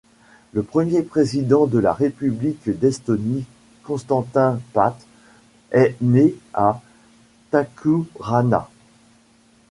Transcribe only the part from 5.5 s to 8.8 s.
est né à Tahkuranna.